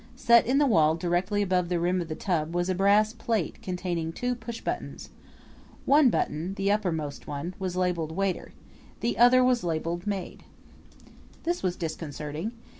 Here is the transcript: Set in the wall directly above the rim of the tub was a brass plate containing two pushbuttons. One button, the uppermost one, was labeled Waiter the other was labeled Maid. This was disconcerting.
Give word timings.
Set 0.15 0.47
in 0.47 0.57
the 0.57 0.65
wall 0.65 0.95
directly 0.95 1.43
above 1.43 1.69
the 1.69 1.79
rim 1.79 2.01
of 2.01 2.07
the 2.07 2.15
tub 2.15 2.55
was 2.55 2.69
a 2.69 2.73
brass 2.73 3.13
plate 3.13 3.61
containing 3.61 4.11
two 4.11 4.33
pushbuttons. 4.33 5.09
One 5.85 6.09
button, 6.09 6.55
the 6.55 6.71
uppermost 6.71 7.27
one, 7.27 7.53
was 7.59 7.75
labeled 7.75 8.11
Waiter 8.13 8.51
the 9.01 9.19
other 9.19 9.43
was 9.43 9.63
labeled 9.63 10.07
Maid. 10.07 10.43
This 11.43 11.61
was 11.61 11.75
disconcerting. 11.75 12.51